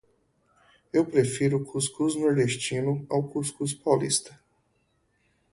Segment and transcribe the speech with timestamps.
[0.91, 4.31] Eu prefiro o cuscuz nordestino ao cuscuz paulista.